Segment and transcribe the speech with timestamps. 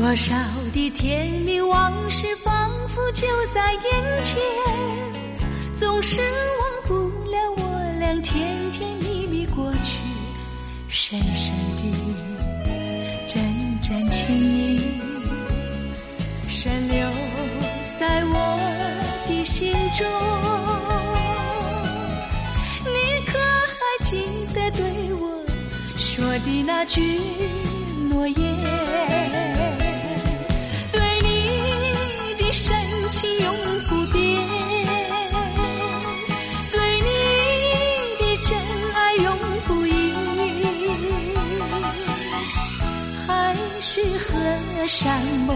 [0.00, 0.32] 多少
[0.72, 4.38] 的甜蜜往事仿佛就在眼前，
[5.74, 6.94] 总是忘不
[7.28, 9.96] 了我俩甜甜蜜蜜过去，
[10.88, 11.82] 深深的
[13.26, 13.42] 阵
[13.82, 15.00] 阵情意，
[16.46, 17.10] 深留
[17.98, 18.56] 在我
[19.26, 20.06] 的心中。
[22.84, 23.36] 你可
[23.66, 25.44] 还记得对我
[25.96, 27.18] 说的那句
[28.08, 29.37] 诺言？
[44.88, 45.54] 山盟，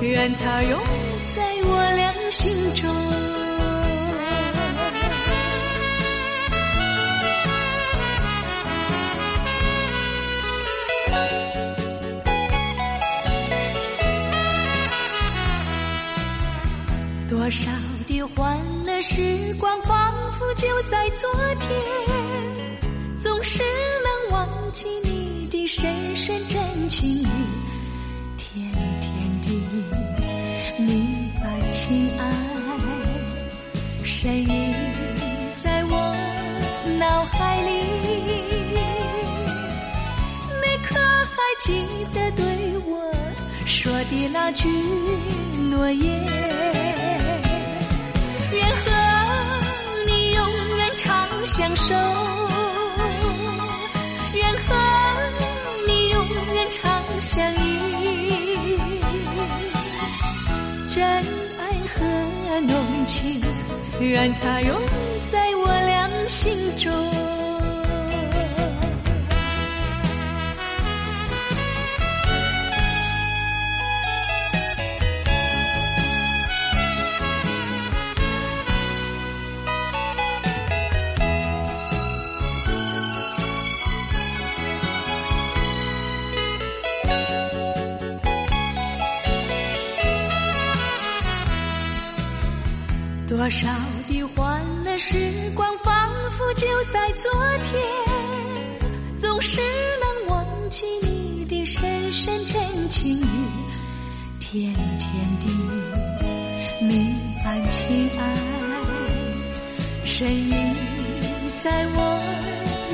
[0.00, 0.80] 愿它永
[1.36, 2.90] 在我俩心中。
[17.28, 17.70] 多少
[18.08, 21.28] 的欢乐时光，仿佛就在昨
[21.60, 23.62] 天，总是
[24.02, 27.30] 能忘记你的深深真情，甜
[34.26, 34.74] 深印
[35.62, 35.94] 在我
[36.98, 37.70] 脑海里。
[40.62, 42.44] 你可还记得对
[42.88, 42.90] 我
[43.64, 44.68] 说的那句
[45.70, 46.24] 诺言？
[48.50, 48.90] 愿和
[50.08, 51.06] 你永远长
[51.44, 51.94] 相守，
[54.34, 54.74] 愿和
[55.86, 56.82] 你永远长
[57.20, 58.76] 相依，
[60.90, 61.00] 真
[61.60, 61.62] 爱
[61.94, 61.94] 和
[62.62, 63.40] 浓情，
[64.00, 64.80] 让它永
[65.30, 67.26] 在我俩心中。
[93.28, 93.68] 多少
[107.68, 108.20] 亲爱，
[110.04, 110.74] 深印
[111.62, 111.98] 在我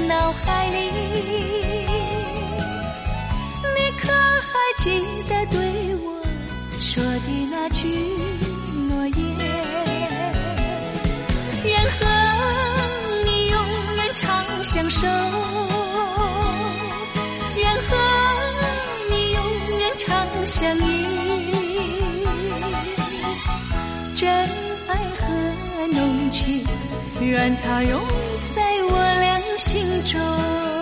[0.09, 0.79] 脑海里。
[3.75, 4.85] 你可还记
[5.29, 5.57] 得对
[5.97, 6.07] 我
[6.79, 7.87] 说的那句
[8.89, 9.17] 诺言？
[11.65, 11.99] 愿和
[13.25, 13.57] 你永
[13.97, 14.31] 远长？
[14.65, 15.07] 相守，
[17.57, 17.89] 愿和
[19.11, 19.39] 你永
[19.79, 20.07] 远长
[20.47, 20.81] 相依，
[25.87, 26.65] 浓情，
[27.21, 28.01] 愿它永
[28.55, 30.82] 在我俩心中。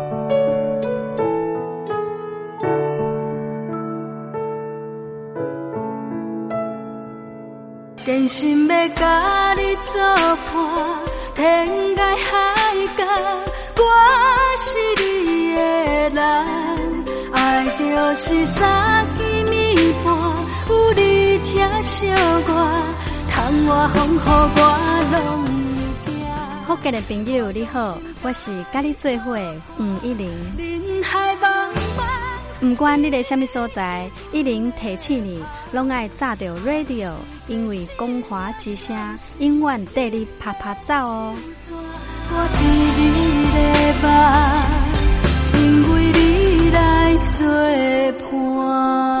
[8.05, 10.01] 坚心要甲你作
[10.51, 10.55] 伴，
[11.35, 13.05] 天涯海角，
[13.77, 13.83] 我
[14.57, 14.67] 是
[15.03, 15.59] 你的
[16.09, 16.19] 人。
[17.31, 17.83] 爱就
[18.15, 19.19] 是三更
[19.51, 20.07] 暝半，
[20.69, 22.07] 有你疼惜
[22.47, 22.49] 我，
[23.29, 24.59] 窗外风雨我
[25.11, 25.15] 拢
[26.05, 26.13] 会惊。
[26.65, 29.37] 福建的朋友你好，我是甲你做伙
[29.77, 30.27] 吴一玲。
[30.57, 31.35] 人海
[32.61, 37.11] 不管你在什么所在，一零提起你，拢爱炸着 radio，
[37.47, 38.95] 因为光华之声
[39.39, 41.33] 永远带你啪啪走哦。
[42.33, 43.01] 我你
[44.03, 44.05] 吧，
[45.57, 45.59] 因
[45.91, 46.77] 为你来
[47.39, 47.41] 作
[48.31, 49.20] 伴。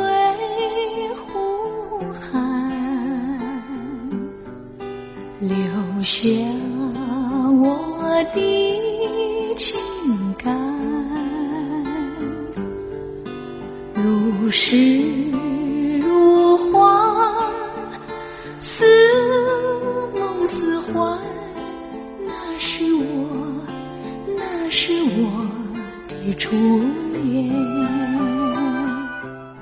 [5.51, 6.29] 留下
[7.61, 9.81] 我的情
[10.37, 10.57] 感，
[13.93, 14.77] 如诗
[15.99, 17.51] 如画，
[18.59, 18.85] 似
[20.13, 21.19] 梦似幻，
[22.25, 23.61] 那是我，
[24.37, 25.45] 那是我
[26.07, 26.33] 的。
[26.35, 26.55] 初
[27.11, 27.51] 恋。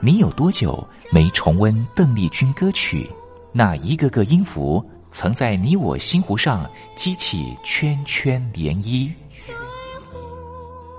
[0.02, 3.10] 你有多久没重温邓丽君歌曲？
[3.52, 9.12] 那一个个音符，曾在你我心湖上激起圈圈涟漪。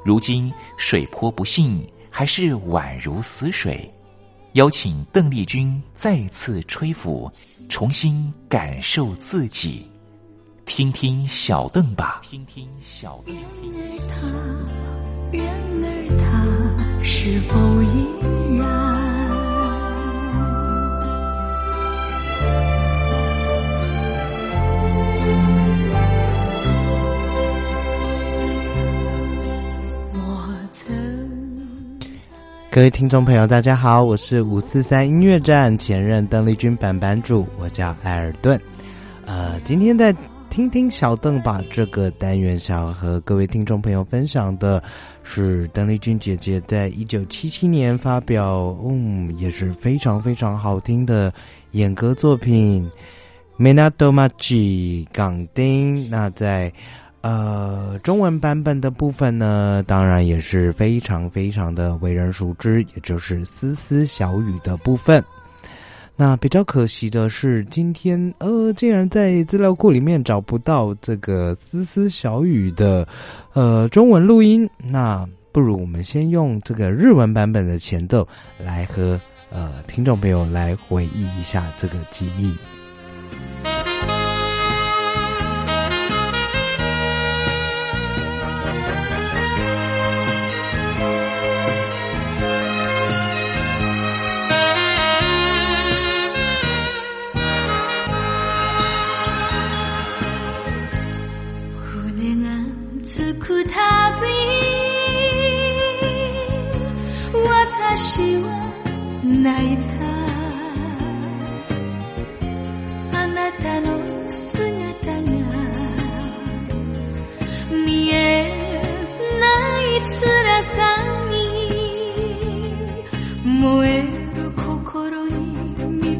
[0.05, 3.93] 如今水波不兴，还是宛如死水。
[4.55, 7.31] 邀请邓丽君再次吹拂，
[7.69, 9.89] 重新感受自己。
[10.67, 12.21] 听听小邓吧。
[12.23, 13.37] 听听小邓。
[15.33, 15.47] 然
[15.83, 15.87] 而
[16.19, 18.80] 他是否依然？
[32.81, 38.59] 各位听众朋友，大家好，我是五四三音乐站前任邓丽君版版主，我叫艾尔顿。
[39.27, 40.17] 呃，今天在
[40.49, 44.83] 听听小邓吧这个单元，想和各位听众朋友分享的
[45.23, 51.31] 是邓丽君姐姐在一九七七年发表，嗯，也是非常非常好听的
[51.73, 52.91] 演歌作品
[53.63, 56.09] 《Menado Maji》港丁。
[56.09, 56.73] 那在
[57.23, 65.23] 呃，中文版本的部分呢，当然也是非常非常的为人熟知，也就是《丝丝小雨》的部分。
[66.17, 73.07] 那比较可惜的是，今天呃，竟然在资料库里面找不到这个《丝丝小雨》的
[73.53, 74.69] 呃中文录音。
[74.79, 78.27] 那不如我们先用这个日文版本的前奏
[78.59, 82.55] 来和呃听众朋友来回忆一下这个记忆。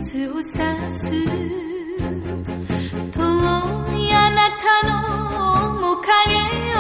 [0.01, 0.55] に水を刺す。
[3.13, 3.21] 遠
[3.97, 4.93] いあなたの
[5.75, 6.09] 面影
[6.75, 6.79] を。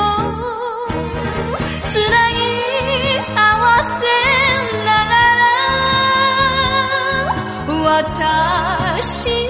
[1.91, 2.39] つなぎ
[3.37, 3.65] 合わ
[4.00, 4.04] せ
[4.87, 5.13] なが
[7.67, 8.17] ら。
[8.97, 9.50] 私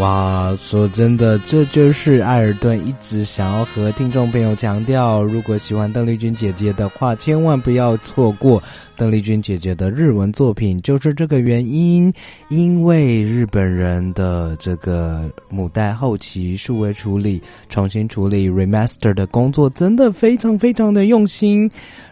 [0.00, 8.62] 哇，说真的，这就是艾尔顿一直想要和听众朋友强调：如果喜欢邓丽君姐姐的话，千万不要错过
[8.96, 10.80] 邓丽君姐姐的日文作品。
[10.80, 12.10] 就是这个原因，
[12.48, 21.70] 因为日本人的这个母带后期数位处理、重新处理 remaster 的工作，真的非常非常的用心。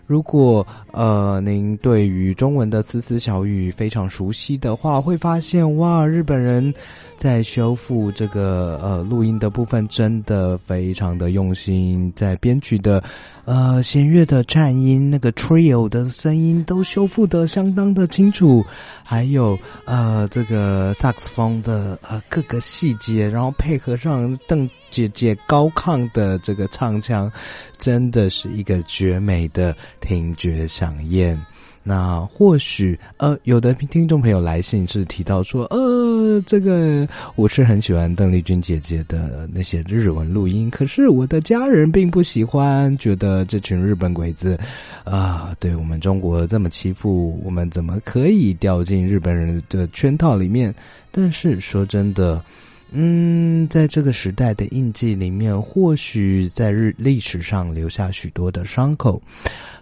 [0.09, 6.73] 如果呃您对于中文的丝丝小语非常熟悉的话，会发现哇，日本人
[7.18, 13.05] 在修复这个呃录音的部分真的非常的用心，在编曲的
[13.44, 18.64] 呃弦乐的颤音、那个 trio 的声音都修复的相当的清楚，
[19.05, 24.66] 还有呃这个萨克斯风的呃各个细节，然后配合上邓。
[24.90, 27.31] 姐姐高亢的这个唱腔，
[27.79, 31.40] 真的是一个绝美的听觉响宴。
[31.85, 44.59] 那或许呃，有的听众朋友来信是提到说，呃，这个我是很喜欢邓丽君姐姐的那些日文录音，可是我的家人并不喜欢，觉得这群日本鬼子
[45.05, 50.74] 啊，对我们中国这么欺负，我们怎么可以掉进日本人的圈套里面？
[51.11, 52.42] 但是说真的。
[52.90, 59.20] 嗯，在这个时代的印记里面，或许在日历史上留下许多的伤口，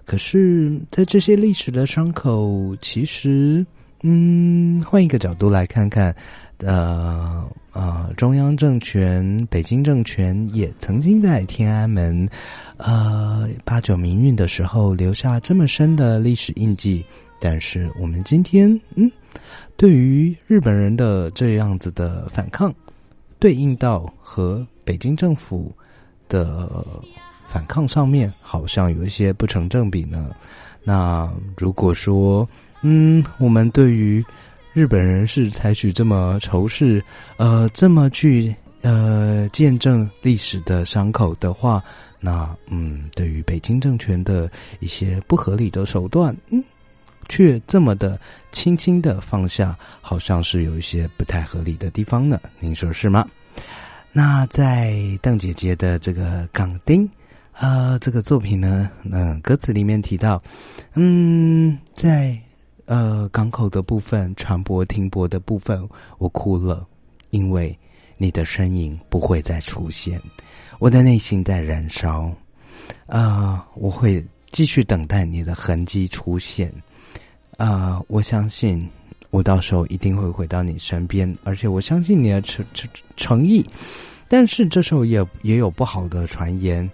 [0.05, 3.65] 可是，在这些历史的伤口，其实，
[4.03, 6.13] 嗯，换一个角度来看看，
[6.59, 12.29] 呃呃，中央政权、北京政权也曾经在天安门，
[12.77, 17.05] 呃，八九民运的时候留下这么深的历史印记，
[17.41, 19.09] 但是我们今天，嗯，
[19.77, 22.75] 对于日本人的这样子的反抗。
[23.39, 25.73] 对应到和北京政府
[26.29, 26.85] 的
[27.47, 30.31] 反抗上面，好像有一些不成正比呢。
[30.83, 32.49] 那如果说，
[32.83, 34.25] 嗯，我们对于
[34.73, 37.03] 日本人是采取这么仇视，
[37.37, 41.83] 呃，这么去呃见证历史的伤口的话，
[42.21, 46.63] 那嗯，对于北京政权的一些不合理的手段，嗯。
[47.29, 48.19] 却这么的
[48.53, 52.41] 轻轻的放下，好像是有一些不太合理的地方呢？
[52.59, 53.27] 您说是吗？
[54.13, 57.07] 那在邓姐姐的这个《港丁》
[57.53, 60.43] 呃这个作品呢，嗯，歌词里面提到，
[60.95, 62.39] 嗯，在
[62.87, 65.87] 呃港口的部分、船舶停泊的部分，
[66.19, 66.87] 我哭了，
[67.31, 67.79] 因为
[68.17, 70.19] 你的身影不会再出现，
[70.79, 72.33] 我的内心在燃烧，
[73.07, 76.73] 啊，我会继续等待你的痕迹出现。
[77.57, 78.87] 啊，我相信，
[79.31, 83.65] 我到时候一定会回到你身边，而且我相信你的诚诚诚意。
[84.29, 86.91] 但是这时候也也有不好的传言，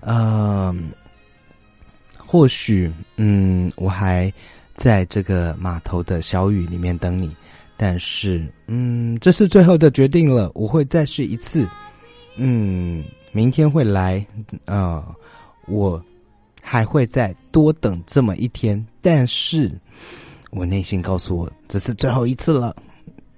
[0.00, 0.74] 呃，
[2.18, 4.32] 或许嗯，我还
[4.76, 7.34] 在这个码头的小雨里面等你，
[7.76, 11.66] 但是嗯，这是最后的决定了，我会再试一次，
[12.36, 14.24] 嗯，明天会来，
[14.66, 15.02] 呃，
[15.66, 16.00] 我
[16.64, 19.70] 还会再多等这么一天，但是
[20.50, 22.74] 我内心告诉我，这是最后一次了。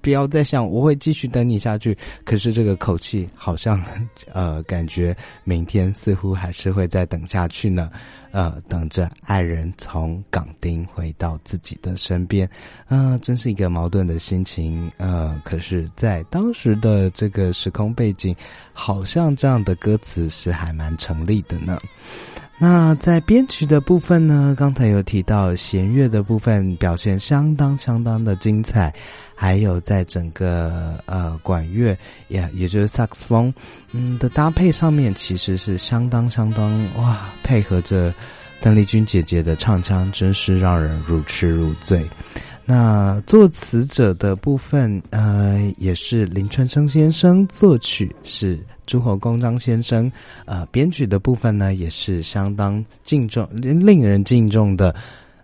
[0.00, 3.82] 不要再想我会继续等你下去，可是这个口气好像，
[4.32, 7.90] 呃，感觉明天似乎还是会再等下去呢，
[8.30, 12.48] 呃，等着爱人从港丁回到自己的身边，
[12.86, 18.32] 嗯，真是一个矛盾的心情，呃，可是，在当时的这个时空背景，
[18.72, 21.80] 好像这样的歌词是还蛮成立的呢。
[22.58, 24.54] 那在编曲的部分呢？
[24.56, 28.90] 刚才有提到弦乐的部分表现相当相当的精彩，
[29.34, 31.94] 还有在整个呃管乐
[32.28, 33.52] 也也就是萨克斯风
[33.92, 38.14] 嗯的搭配上面，其实是相当相当哇，配合着
[38.62, 42.08] 邓丽君姐姐的唱腔，真是让人如痴如醉。
[42.66, 48.58] 那作词者的部分呃也是林春生先生，作曲是。
[48.86, 50.08] 朱火公张先生，
[50.44, 54.94] 呃，编曲的部分呢，也是相当敬重、令人敬重的，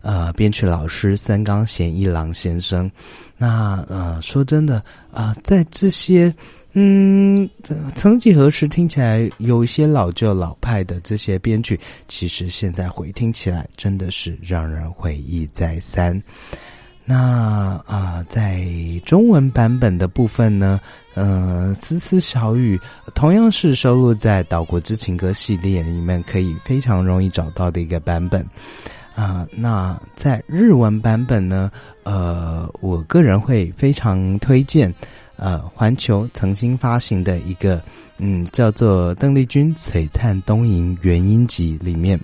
[0.00, 2.88] 呃，编曲老师三冈贤一郎先生。
[3.36, 4.80] 那呃，说真的
[5.10, 6.32] 啊，在这些
[6.74, 7.50] 嗯，
[7.96, 16.22] 曾几何时听起来有一些老旧老派的这些编曲，其实现在回听起来，真的是让人回忆再三。
[17.04, 18.64] 那啊，在
[19.04, 20.80] 中文版本的部分呢，
[21.14, 22.80] 呃，丝丝小雨
[23.12, 28.46] 同样是收录在《岛国之情歌》系列里面，可以非常容易找到的一个版本
[29.16, 29.44] 啊。
[29.50, 31.72] 那在日文版本呢，
[32.04, 34.94] 呃，我个人会非常推荐，
[35.34, 37.82] 呃，环球曾经发行的一个，
[38.18, 42.18] 嗯，叫做《邓丽君璀璨东瀛原音集》里面，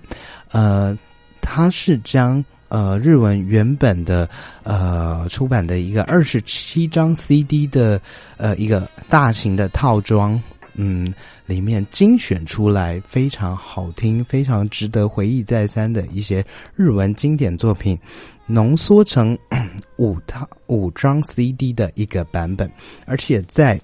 [0.51, 0.97] 呃，
[1.41, 2.41] 它是将。
[2.69, 4.29] 呃，日文原本的
[4.63, 8.01] 呃出版的一个二十七张 CD 的
[8.37, 10.41] 呃一个大型的套装，
[10.75, 11.13] 嗯，
[11.45, 16.43] 里面精选出来非常好听、非常值得回忆再三的一些
[16.75, 17.97] 日文经典作品，
[18.45, 19.37] 浓缩成
[19.97, 22.71] 五套五张 CD 的一个版本，
[23.05, 23.79] 而且在。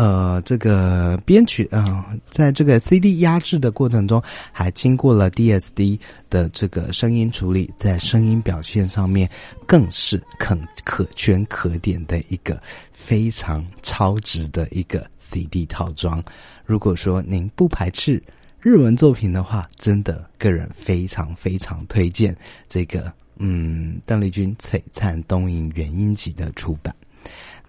[0.00, 9.28] 呃，这个编曲啊，在这个 CD 压制的过程中，还经过了 DSD 的这个声音处理，在声音表现上面
[9.66, 12.58] 更是可可圈可点的一个
[12.90, 16.24] 非常超值的一个 CD 套装。
[16.64, 18.22] 如果说您不排斥
[18.58, 22.34] 日文作品的话，真的个人非常非常推荐
[22.70, 26.94] 这个嗯邓丽君璀璨东瀛原音集的出版。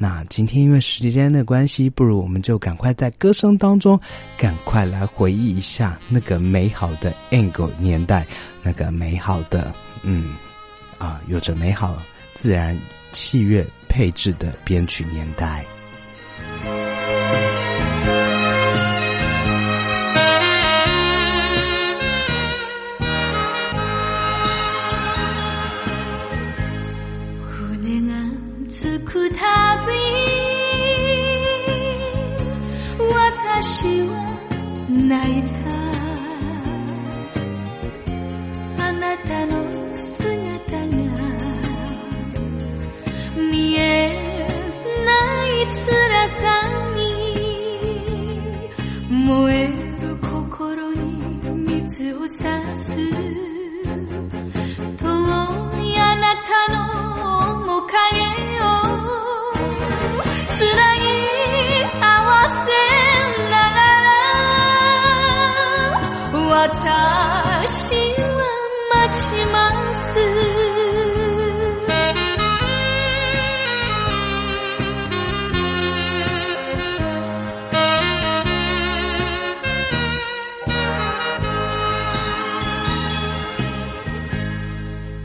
[0.01, 3.99] 那今天因为时间的关系，不如我们就赶快在歌声当中，
[4.35, 8.25] 赶快来回忆一下那个美好的 Angle 年代，
[8.63, 10.33] 那个美好的，嗯，
[10.97, 11.95] 啊，有着美好
[12.33, 12.75] 自然
[13.11, 15.63] 器乐配置的编曲年代。
[33.80, 34.36] 私は
[34.90, 35.59] 泣いた
[66.61, 68.45] 私は
[68.93, 69.57] 待ちま
[69.93, 69.97] す。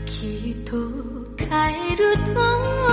[0.07, 0.09] き
[0.51, 0.73] っと
[1.37, 1.45] 帰
[1.97, 2.86] ると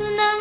[0.00, 0.39] tsunami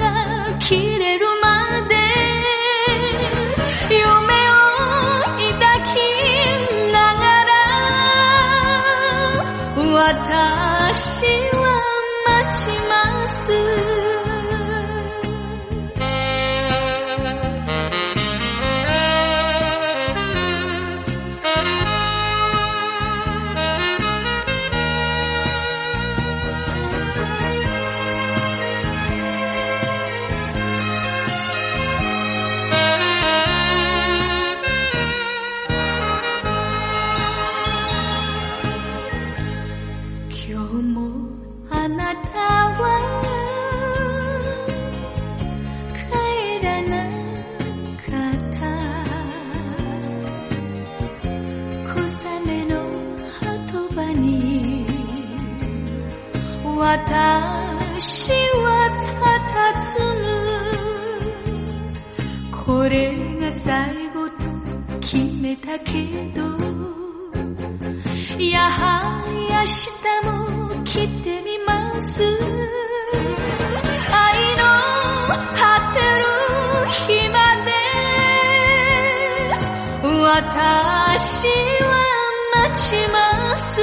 [82.78, 83.80] 待ちます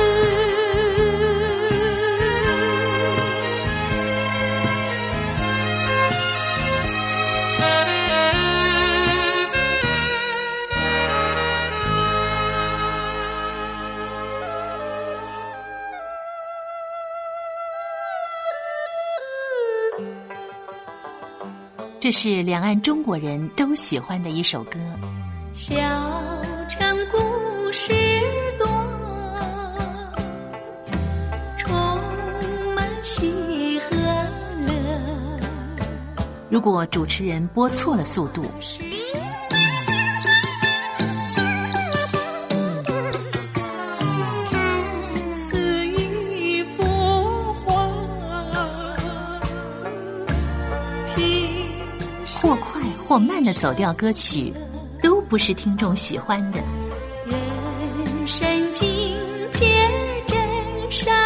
[21.99, 24.79] 这是两岸中国人都喜欢的一首歌。
[25.53, 25.71] 小
[26.67, 28.04] 城故事
[36.48, 38.44] 如果主持人播错了速度。
[53.08, 54.52] 或慢的走调歌曲，
[55.00, 56.58] 都不是听众喜欢的。
[57.24, 59.16] 人生境
[59.52, 59.64] 界
[60.26, 60.36] 真
[60.90, 61.25] 善